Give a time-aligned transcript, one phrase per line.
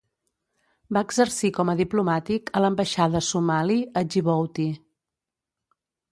[0.95, 4.65] Va exercir com a diplomàtic a l'ambaixada somali a Djibouti.